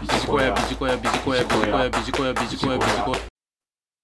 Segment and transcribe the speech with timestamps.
[0.00, 3.18] ビジコヤビジコヤビジコヤビジコヤビジコヤビジコヤビジコヤ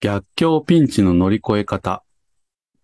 [0.03, 2.05] 逆境ピンチの乗り越え方、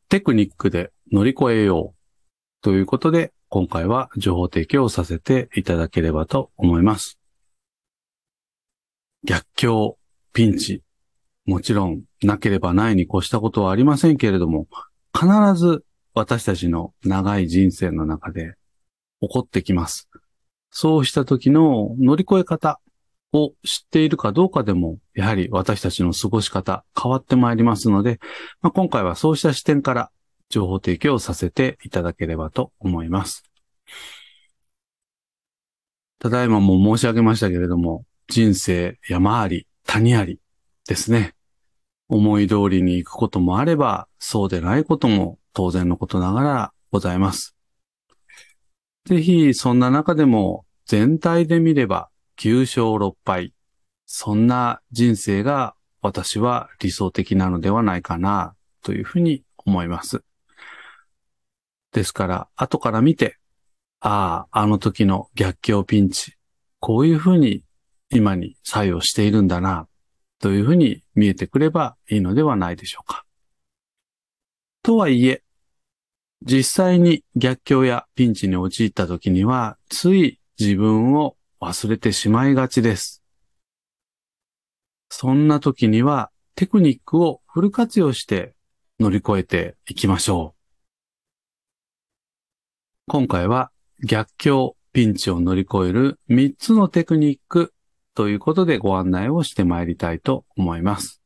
[0.08, 2.62] テクニックで乗り越えよう。
[2.62, 7.18] ということで、今回は情報提供をさせていただければと思います。
[9.24, 9.98] 逆境、
[10.32, 10.80] ピンチ。
[11.44, 14.68] もちろん、なければないに越したことはありませんけれども、
[15.12, 15.84] 必ず
[16.14, 18.54] 私たちの長い人生の中で
[19.20, 20.08] 起こってきます。
[20.70, 22.80] そうした時の乗り越え方
[23.32, 28.20] を知っているかどうかでも、やはり私たちの過ごし方変わってまいりますので、
[28.60, 30.10] まあ、今回はそうした視点から
[30.48, 33.44] 情報提供させていただければと思います。
[36.18, 40.38] ただいまも申し上げましたけれども、人生山あり谷あり
[40.86, 41.34] ですね。
[42.08, 47.56] 思い通りに行くこともあれば、そうでないことも当然のことながらございます。
[49.06, 53.52] ぜひ、そんな中でも全体で見れば9勝6敗。
[54.06, 60.22] そんな人生が私は理想的なのではないかなというふうに思います。
[61.92, 63.38] ですから、後から見て、
[64.00, 66.34] ああ、あの時の逆境ピンチ、
[66.80, 67.64] こういうふうに
[68.10, 69.86] 今に作用しているんだな、
[70.40, 73.24] というふうに見えてくればいいのではないでしょうか。
[74.82, 75.44] とはいえ、
[76.42, 83.22] 実際に逆境やピンチに陥った時には、つい自分を忘れてしまいがちです。
[85.10, 88.56] そんな時にはテクニックをフル活用して
[88.98, 90.62] 乗り越えていきましょう。
[93.06, 93.70] 今回は
[94.04, 97.72] 逆境、ピンチを乗り越える3つのテクニック
[98.16, 101.22] ということでご案内をしてまいりたいと思います。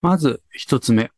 [0.00, 1.10] まず1つ目。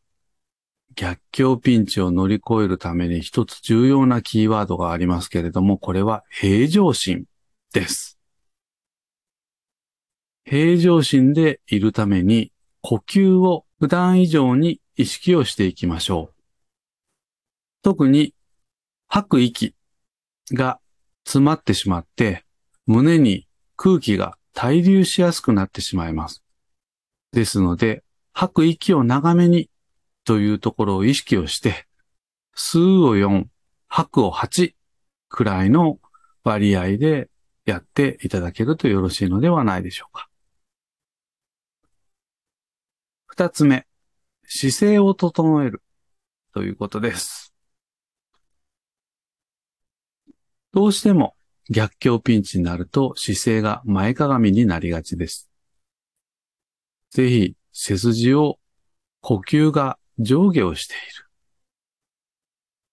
[0.96, 7.26] 逆境ピンチを乗り越えるために一つ重要なキーワードがありますけれども、これは平常心
[7.76, 8.18] です。
[10.46, 16.34] 平常心でいるために呼吸を普段以上に意識をしていきましょう。
[17.82, 18.32] 特に
[19.08, 19.74] 吐く息
[20.52, 20.80] が
[21.26, 22.46] 詰まってしまって
[22.86, 23.46] 胸に
[23.76, 26.42] 空気が滞留しやすくなってしまいます。
[27.32, 28.02] ですので、
[28.32, 29.68] 吐く息を長めに
[30.24, 31.86] というところを意識をして、
[32.56, 33.44] 吸うを4、
[33.88, 34.72] 吐くを8
[35.28, 35.98] くらいの
[36.42, 37.28] 割合で
[37.66, 40.28] やっていただけるとよろしいのではないでしょうか。
[43.26, 43.86] 二つ目、
[44.46, 45.82] 姿勢を整える
[46.54, 47.52] ということです。
[50.72, 51.34] どうしても
[51.68, 55.50] 逆境ピンチになると姿勢が前かがみになりがちです。
[57.10, 58.58] ぜひ背筋を
[59.20, 61.26] 呼吸が上下をしている。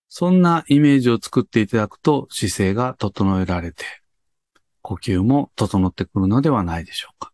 [0.10, 4.03] そんなイメージを作っていただくと姿勢が整えられて、
[4.84, 7.32] 呼吸も整ってくるのではないでしょうか。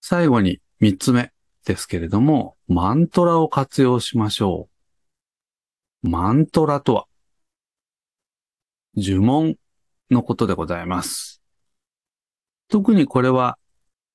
[0.00, 1.32] 最後に三つ目
[1.64, 4.68] ですけれども、マントラを活用しましょ
[6.02, 6.08] う。
[6.08, 7.06] マントラとは、
[8.96, 9.56] 呪文
[10.10, 11.40] のことでございます。
[12.68, 13.58] 特にこれは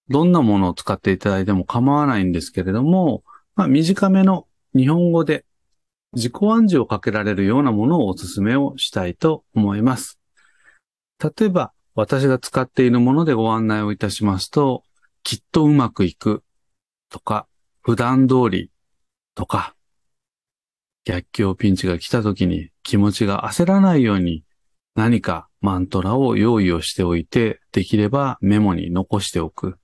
[0.10, 3.24] どんなものを使っていただいても構わないんですけれども、
[3.56, 5.46] まあ、短めの日本語で
[6.14, 10.17] 自己暗示をかけられるようなものをお勧めをしたいと思います。
[11.20, 14.84] 例えば、私が使っているものでご案内をいたしますと、
[15.24, 16.44] きっとうまくいく
[17.10, 17.48] とか、
[17.82, 18.72] 普段通り
[19.34, 19.76] とか、
[21.06, 24.44] 逆境ピンチが来た時に気持ちが焦らないように
[24.94, 29.78] 何かマントラを用意をしておいて、できればメモに残しておく。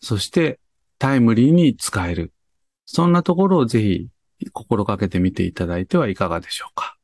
[0.00, 0.58] そして
[0.98, 2.32] タイムリーに使える。
[2.86, 4.08] そんなところをぜひ
[4.52, 6.95] 心がけてみていただいてはいかがでしょうか。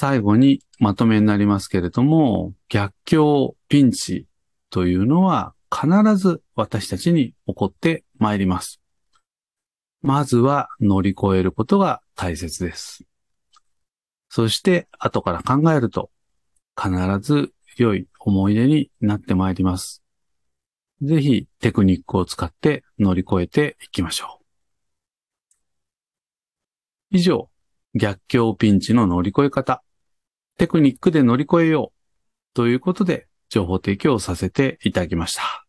[0.00, 4.28] 最後にまとめになりますけれども、逆境、ピンチ
[4.70, 8.80] というのは必ず私たちに起こってまいります。
[10.00, 13.06] まずは乗り越えることが大切です。
[14.28, 16.12] そして後から考えると
[16.80, 20.04] 必ず良い思い出になってまいります。
[21.02, 24.38] ぜひテクニックを使って乗り越えていきましょ
[27.10, 27.16] う。
[27.16, 27.50] 以上、
[27.94, 29.82] 逆境ピンチの乗り越え方、
[30.58, 35.64] テクニックで乗り越えようということで情報提供させていただきました。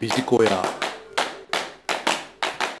[0.00, 0.79] ビジコヤ